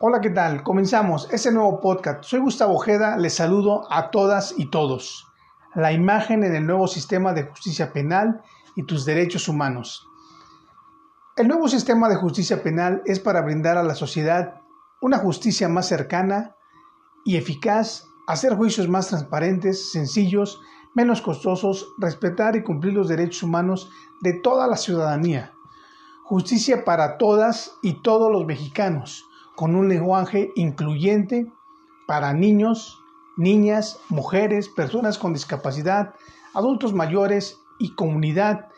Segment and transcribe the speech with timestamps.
[0.00, 0.64] Hola, ¿qué tal?
[0.64, 2.24] Comenzamos este nuevo podcast.
[2.24, 5.28] Soy Gustavo Ojeda, les saludo a todas y todos.
[5.76, 8.42] La imagen en el nuevo sistema de justicia penal
[8.74, 10.08] y tus derechos humanos.
[11.36, 14.62] El nuevo sistema de justicia penal es para brindar a la sociedad
[15.00, 16.56] una justicia más cercana
[17.24, 20.60] y eficaz, hacer juicios más transparentes, sencillos,
[20.96, 25.52] menos costosos, respetar y cumplir los derechos humanos de toda la ciudadanía.
[26.24, 31.50] Justicia para todas y todos los mexicanos con un lenguaje incluyente
[32.06, 32.98] para niños,
[33.36, 36.14] niñas, mujeres, personas con discapacidad,
[36.54, 38.68] adultos mayores y comunidad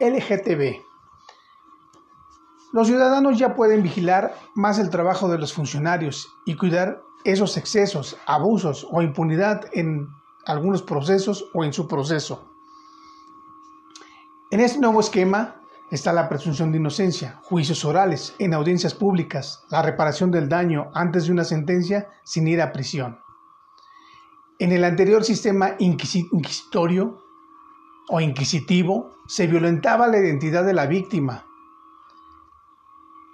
[0.00, 0.82] LGTB.
[2.72, 8.16] Los ciudadanos ya pueden vigilar más el trabajo de los funcionarios y cuidar esos excesos,
[8.26, 10.08] abusos o impunidad en
[10.46, 12.44] algunos procesos o en su proceso.
[14.50, 15.56] En este nuevo esquema,
[15.90, 21.26] está la presunción de inocencia, juicios orales en audiencias públicas, la reparación del daño antes
[21.26, 23.20] de una sentencia sin ir a prisión.
[24.58, 27.18] En el anterior sistema inquisitorio
[28.08, 31.44] o inquisitivo se violentaba la identidad de la víctima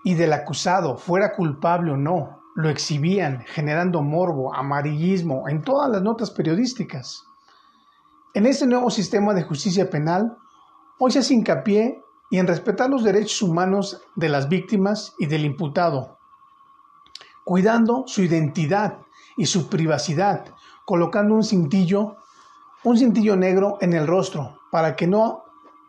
[0.03, 6.03] y del acusado, fuera culpable o no, lo exhibían generando morbo, amarillismo en todas las
[6.03, 7.25] notas periodísticas.
[8.35, 10.37] En este nuevo sistema de justicia penal,
[10.99, 15.45] hoy se hace hincapié y en respetar los derechos humanos de las víctimas y del
[15.45, 16.19] imputado,
[17.45, 18.99] cuidando su identidad
[19.37, 20.47] y su privacidad,
[20.85, 22.17] colocando un cintillo,
[22.85, 25.43] un cintillo negro en el rostro para que no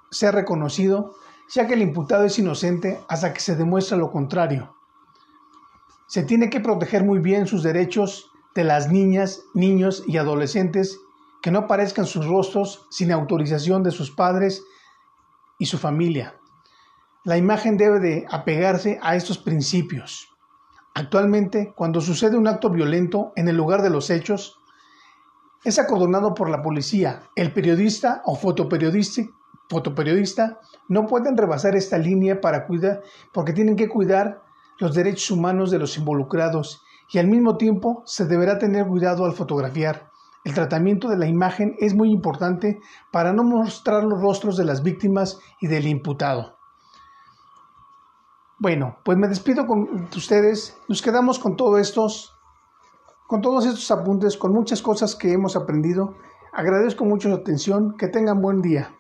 [0.09, 1.13] sea reconocido,
[1.53, 4.75] ya que el imputado es inocente hasta que se demuestre lo contrario.
[6.07, 10.99] Se tiene que proteger muy bien sus derechos de las niñas, niños y adolescentes
[11.41, 14.63] que no aparezcan sus rostros sin autorización de sus padres
[15.61, 16.39] y su familia.
[17.23, 20.27] La imagen debe de apegarse a estos principios.
[20.95, 24.59] Actualmente, cuando sucede un acto violento en el lugar de los hechos,
[25.63, 27.21] es acordonado por la policía.
[27.35, 29.29] El periodista o fotoperiodista,
[30.89, 34.41] no pueden rebasar esta línea para cuidar, porque tienen que cuidar
[34.79, 36.81] los derechos humanos de los involucrados
[37.13, 40.09] y al mismo tiempo se deberá tener cuidado al fotografiar.
[40.43, 42.79] El tratamiento de la imagen es muy importante
[43.11, 46.57] para no mostrar los rostros de las víctimas y del imputado.
[48.59, 50.77] Bueno, pues me despido con ustedes.
[50.87, 52.33] Nos quedamos con todos estos,
[53.27, 56.15] con todos estos apuntes, con muchas cosas que hemos aprendido.
[56.53, 57.95] Agradezco mucho su atención.
[57.97, 58.95] Que tengan buen día.